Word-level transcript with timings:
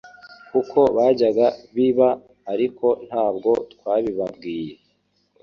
kuko 0.51 0.79
byajyaga 0.93 1.47
biba 1.75 2.09
ariko 2.53 2.87
nta 3.07 3.25
bwo 3.35 3.51
twabibabwiye. 3.73 4.73